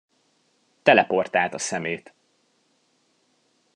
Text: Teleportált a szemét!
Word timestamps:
Teleportált 0.83 1.53
a 1.53 1.57
szemét! 1.57 2.13